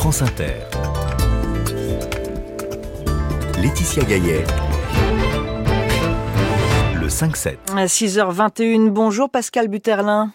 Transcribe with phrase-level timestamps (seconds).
[0.00, 0.54] France Inter.
[3.60, 4.44] Laetitia Gaillet.
[6.98, 7.56] Le 5-7.
[7.76, 10.32] À 6h21, bonjour Pascal Buterlin.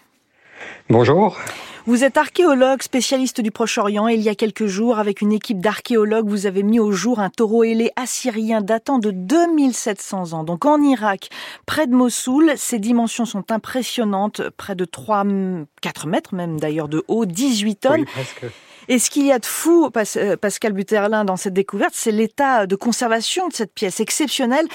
[0.88, 1.36] Bonjour.
[1.84, 5.60] Vous êtes archéologue, spécialiste du Proche-Orient et il y a quelques jours, avec une équipe
[5.60, 10.44] d'archéologues, vous avez mis au jour un taureau ailé assyrien datant de 2700 ans.
[10.44, 11.28] Donc en Irak,
[11.66, 15.24] près de Mossoul, ses dimensions sont impressionnantes, près de 3,
[15.82, 18.00] 4 mètres même d'ailleurs de haut, 18 tonnes.
[18.02, 18.46] Oui, presque.
[18.88, 22.66] Et ce qu'il y a de fou, euh, Pascal Buterlin, dans cette découverte, c'est l'état
[22.66, 24.66] de conservation de cette pièce exceptionnelle.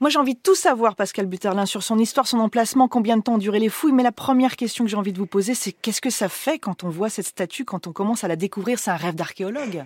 [0.00, 3.22] Moi, j'ai envie de tout savoir, Pascal Buterlin, sur son histoire, son emplacement, combien de
[3.22, 3.92] temps ont duré les fouilles.
[3.92, 6.58] Mais la première question que j'ai envie de vous poser, c'est qu'est-ce que ça fait
[6.58, 8.78] quand on voit cette statue, quand on commence à la découvrir?
[8.78, 9.84] C'est un rêve d'archéologue.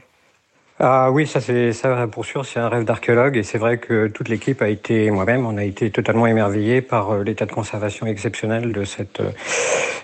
[0.85, 4.09] Ah oui, ça c'est ça pour sûr, c'est un rêve d'archéologue et c'est vrai que
[4.09, 8.05] toute l'équipe a été, moi-même, on a été totalement émerveillé par euh, l'état de conservation
[8.09, 9.31] exceptionnel de cette euh,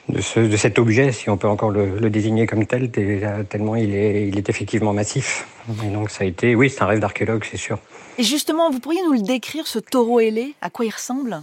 [0.08, 3.74] de, ce, de cet objet, si on peut encore le, le désigner comme tel, tellement
[3.74, 5.48] il est il est effectivement massif.
[5.84, 7.80] Et donc ça a été, oui, c'est un rêve d'archéologue, c'est sûr.
[8.16, 11.42] Et justement, vous pourriez nous le décrire, ce taureau ailé À quoi il ressemble?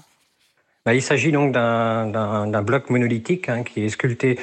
[0.94, 4.38] Il s'agit donc d'un bloc monolithique hein, qui est sculpté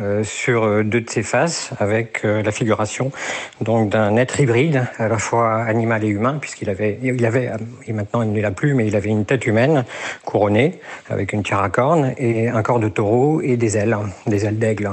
[0.00, 3.12] euh, sur euh, deux de ses faces avec euh, la figuration
[3.60, 7.50] donc d'un être hybride à la fois animal et humain puisqu'il avait il avait
[7.86, 9.84] et maintenant il ne l'a plus mais il avait une tête humaine
[10.24, 11.68] couronnée avec une tiare
[12.16, 14.92] et un corps de taureau et des ailes des ailes d'aigle.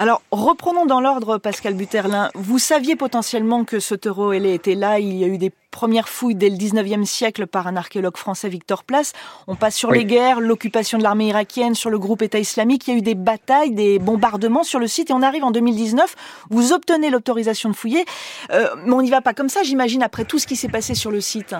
[0.00, 2.30] Alors, reprenons dans l'ordre, Pascal Buterlin.
[2.34, 4.98] Vous saviez potentiellement que ce taureau ailé était là.
[4.98, 8.48] Il y a eu des premières fouilles dès le 19e siècle par un archéologue français,
[8.48, 9.12] Victor Place.
[9.46, 9.98] On passe sur Oui.
[9.98, 12.88] les guerres, l'occupation de l'armée irakienne, sur le groupe État islamique.
[12.88, 15.10] Il y a eu des batailles, des bombardements sur le site.
[15.10, 16.16] Et on arrive en 2019.
[16.48, 18.06] Vous obtenez l'autorisation de fouiller.
[18.52, 20.94] Euh, mais on n'y va pas comme ça, j'imagine, après tout ce qui s'est passé
[20.94, 21.54] sur le site.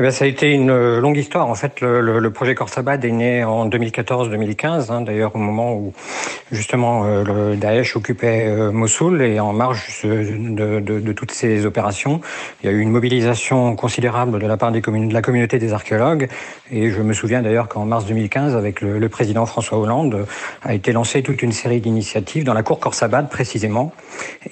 [0.00, 1.48] Eh bien, ça a été une euh, longue histoire.
[1.48, 5.74] En fait, le, le, le projet Corsabad est né en 2014-2015, hein, d'ailleurs au moment
[5.74, 5.92] où
[6.52, 12.20] justement euh, le Daesh occupait euh, Mossoul et en marge de, toutes ces opérations,
[12.62, 14.80] il y a eu une mobilisation considérable de la part de
[15.12, 16.28] la communauté des archéologues.
[16.70, 20.26] Et je me souviens d'ailleurs qu'en mars 2015, avec le, président François Hollande,
[20.62, 23.92] a été lancée toute une série d'initiatives dans la cour Corsabad précisément.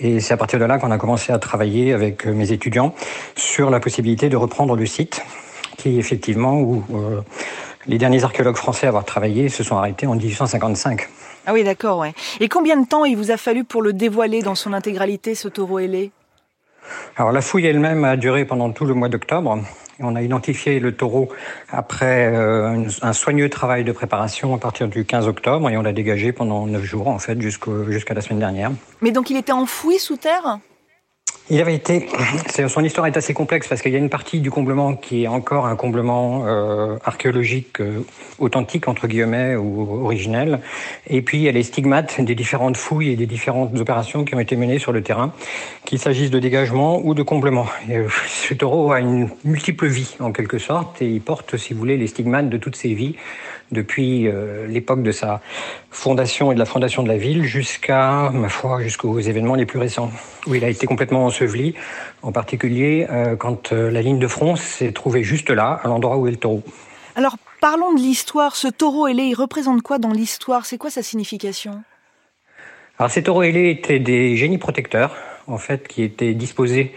[0.01, 2.97] Et c'est à partir de là qu'on a commencé à travailler avec mes étudiants
[3.37, 5.23] sur la possibilité de reprendre le site
[5.95, 7.21] effectivement où euh,
[7.87, 11.09] les derniers archéologues français à avoir travaillé se sont arrêtés en 1855.
[11.47, 12.13] Ah oui, d'accord, ouais.
[12.41, 15.49] Et combien de temps il vous a fallu pour le dévoiler dans son intégralité, ce
[15.49, 16.11] taureau ailé?
[17.17, 19.59] Alors la fouille elle-même a duré pendant tout le mois d'octobre.
[19.99, 21.31] On a identifié le taureau
[21.71, 25.93] après euh, un soigneux travail de préparation à partir du 15 octobre et on l'a
[25.93, 28.71] dégagé pendant 9 jours en fait jusqu'à la semaine dernière.
[29.01, 30.59] Mais donc il était enfoui sous terre?
[31.49, 32.09] Il avait été.
[32.69, 35.29] Son histoire est assez complexe parce qu'il y a une partie du comblement qui est
[35.29, 38.05] encore un comblement euh, archéologique euh,
[38.39, 40.61] authentique entre guillemets ou originel,
[41.07, 44.35] et puis il y a les stigmates des différentes fouilles et des différentes opérations qui
[44.35, 45.33] ont été menées sur le terrain,
[45.85, 47.67] qu'il s'agisse de dégagement ou de comblement.
[47.91, 51.79] Euh, ce taureau a une multiple vie en quelque sorte et il porte, si vous
[51.79, 53.15] voulez, les stigmates de toutes ses vies
[53.73, 54.29] depuis
[54.69, 55.41] l'époque de sa
[55.91, 59.81] fondation et de la fondation de la ville jusqu'à, ma foi, jusqu'aux événements les plus
[59.81, 60.13] récents,
[60.47, 61.75] où il a été complètement enseveli,
[62.23, 66.17] en particulier euh, quand euh, la ligne de front s'est trouvée juste là, à l'endroit
[66.17, 66.63] où est le taureau.
[67.15, 68.57] Alors, parlons de l'histoire.
[68.57, 70.67] Ce taureau ailé, il représente quoi dans l'histoire?
[70.67, 71.83] C'est quoi sa signification?
[72.99, 76.95] Alors, ces taureaux ailés étaient des génies protecteurs, en fait, qui étaient disposés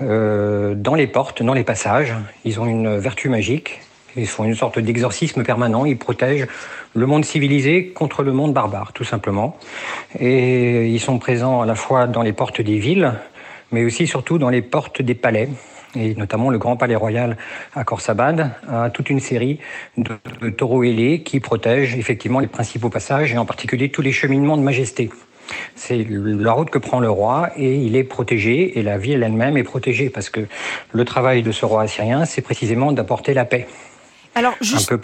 [0.00, 2.14] euh, dans les portes, dans les passages.
[2.44, 3.80] Ils ont une vertu magique.
[4.16, 5.84] Ils font une sorte d'exorcisme permanent.
[5.84, 6.48] Ils protègent
[6.94, 9.56] le monde civilisé contre le monde barbare, tout simplement.
[10.18, 13.14] Et ils sont présents à la fois dans les portes des villes,
[13.72, 15.48] mais aussi surtout dans les portes des palais.
[15.96, 17.36] Et notamment le Grand Palais Royal
[17.74, 19.58] à Khorsabad a toute une série
[19.96, 24.12] de, de taureaux ailés qui protègent effectivement les principaux passages et en particulier tous les
[24.12, 25.10] cheminements de majesté.
[25.74, 29.56] C'est la route que prend le roi et il est protégé et la ville elle-même
[29.56, 30.46] est protégée parce que
[30.92, 33.66] le travail de ce roi assyrien, c'est précisément d'apporter la paix.
[34.36, 34.94] Alors juste,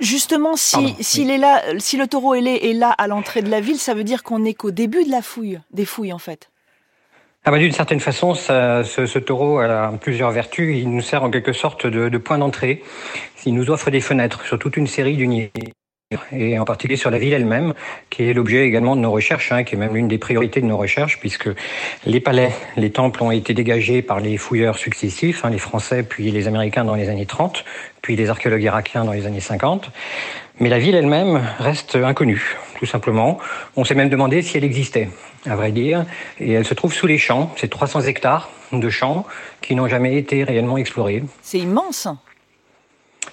[0.00, 1.34] justement, si s'il oui.
[1.34, 4.04] est là, si le taureau ailé est là à l'entrée de la ville, ça veut
[4.04, 6.51] dire qu'on n'est qu'au début de la fouille, des fouilles en fait.
[7.44, 10.76] Ah bah d'une certaine façon, ce, taureau a plusieurs vertus.
[10.78, 12.82] Il nous sert en quelque sorte de, de point d'entrée.
[13.44, 15.72] Il nous offre des fenêtres sur toute une série d'unités
[16.32, 17.74] et en particulier sur la ville elle-même,
[18.10, 20.66] qui est l'objet également de nos recherches, hein, qui est même l'une des priorités de
[20.66, 21.48] nos recherches, puisque
[22.06, 26.30] les palais, les temples ont été dégagés par les fouilleurs successifs, hein, les Français puis
[26.30, 27.64] les Américains dans les années 30,
[28.02, 29.90] puis les archéologues irakiens dans les années 50.
[30.60, 33.38] Mais la ville elle-même reste inconnue, tout simplement.
[33.76, 35.08] On s'est même demandé si elle existait,
[35.46, 36.04] à vrai dire,
[36.40, 37.52] et elle se trouve sous les champs.
[37.56, 39.24] C'est 300 hectares de champs
[39.60, 41.22] qui n'ont jamais été réellement explorés.
[41.42, 42.08] C'est immense.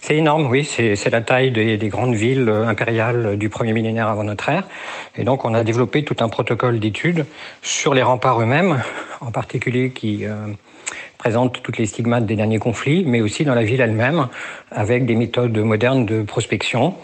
[0.02, 0.64] C'est énorme, oui.
[0.66, 4.68] C'est la taille des, des, grandes villes impériales du premier millénaire avant notre ère.
[5.18, 7.26] Et donc, on a développé tout un protocole d'études
[7.64, 8.84] sur les remparts eux-mêmes,
[9.20, 10.26] en particulier qui
[11.18, 14.28] présente toutes les stigmates des derniers conflits, mais aussi dans la ville elle-même,
[14.72, 16.96] avec des méthodes modernes de prospection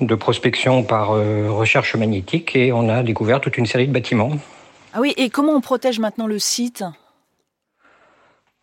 [0.00, 4.32] de prospection par recherche magnétique et on a découvert toute une série de bâtiments.
[4.92, 6.84] Ah oui, et comment on protège maintenant le site?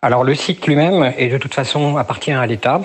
[0.02, 2.82] Alors le site lui-même est de toute façon appartient à l'État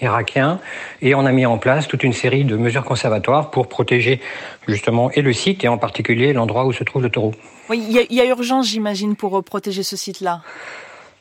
[0.00, 0.60] irakien
[1.02, 4.20] et on a mis en place toute une série de mesures conservatoires pour protéger
[4.68, 7.32] justement et le site et en particulier l'endroit où se trouve le taureau.
[7.70, 10.42] Oui, il y, a urgence j'imagine pour protéger ce site-là?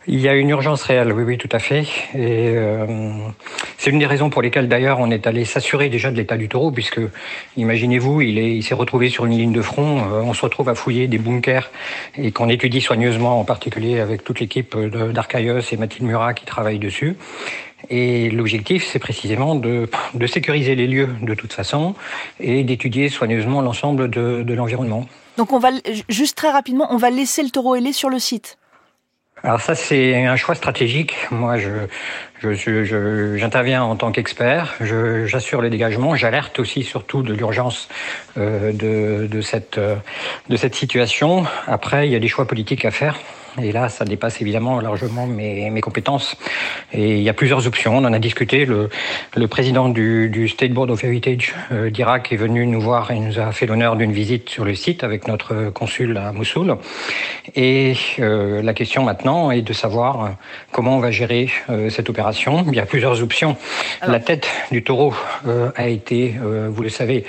[0.06, 1.86] Il y a une urgence réelle, oui, oui, tout à fait.
[2.14, 2.86] Et euh,
[3.84, 6.48] c'est une des raisons pour lesquelles, d'ailleurs, on est allé s'assurer déjà de l'état du
[6.48, 7.02] taureau, puisque,
[7.58, 9.98] imaginez-vous, il est, il s'est retrouvé sur une ligne de front.
[9.98, 11.70] Euh, on se retrouve à fouiller des bunkers
[12.18, 16.80] et qu'on étudie soigneusement, en particulier avec toute l'équipe d'Arcaïos et Mathilde Murat qui travaillent
[16.80, 17.18] dessus.
[17.90, 21.94] Et l'objectif, c'est précisément de, de, sécuriser les lieux de toute façon
[22.40, 25.06] et d'étudier soigneusement l'ensemble de, de l'environnement.
[25.36, 25.72] Donc on va
[26.08, 28.58] juste très rapidement, on va laisser le taureau ailé sur le site.
[29.46, 31.16] Alors ça, c'est un choix stratégique.
[31.30, 31.70] Moi, je,
[32.40, 37.90] je, j'interviens en tant qu'expert, j'assure le dégagement, j'alerte aussi surtout de l'urgence
[38.38, 39.96] euh, de, de, cette, euh,
[40.48, 41.46] de cette situation.
[41.68, 43.20] Après, il y a des choix politiques à faire.
[43.62, 46.36] Et là, ça dépasse évidemment largement mes, mes compétences.
[46.92, 47.98] Et il y a plusieurs options.
[47.98, 48.66] On en a discuté.
[48.66, 48.90] Le,
[49.36, 53.20] le président du, du, State Board of Heritage euh, d'Irak est venu nous voir et
[53.20, 56.78] nous a fait l'honneur d'une visite sur le site avec notre consul à Mossoul.
[57.56, 60.30] Et euh, la question maintenant est de savoir euh,
[60.72, 62.66] comment on va gérer euh, cette opération.
[62.68, 63.58] Il y a plusieurs options.
[64.06, 65.14] La tête du taureau
[65.48, 66.36] euh, a été,
[66.70, 67.26] vous le savez,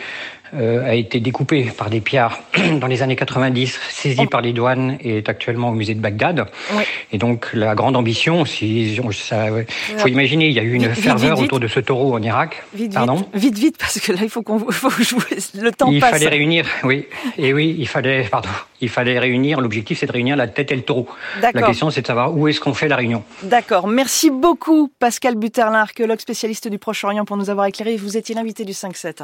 [0.56, 2.41] euh, a été découpé par des pierres
[2.81, 4.27] dans les années 90, saisi oh.
[4.27, 6.47] par les douanes et est actuellement au musée de Bagdad.
[7.12, 9.47] Et donc la grande ambition, si ça,
[9.97, 12.62] faut imaginer, il y a eu une ferveur autour de ce taureau en Irak.
[12.75, 14.59] Vite, Pardon vite, vite, parce que là il faut qu'on
[15.01, 15.23] jouer.
[15.61, 16.11] Le temps il passe.
[16.11, 17.06] Il fallait réunir, oui,
[17.39, 18.49] et oui, il fallait, pardon,
[18.81, 19.61] il fallait réunir.
[19.61, 21.09] L'objectif, c'est de réunir la tête et le taureau.
[21.41, 23.23] La question, c'est de savoir où est-ce qu'on fait la réunion.
[23.43, 23.87] D'accord.
[23.87, 27.97] Merci beaucoup, Pascal Buterlin, archéologue spécialiste du Proche-Orient, pour nous avoir éclairé.
[27.97, 29.23] Vous étiez l'invité du 5-7.